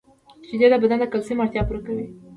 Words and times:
•شیدې 0.47 0.67
د 0.71 0.75
بدن 0.83 0.97
د 1.01 1.05
کلسیم 1.13 1.39
اړتیا 1.43 1.61
پوره 1.67 1.81
کوي. 1.87 2.05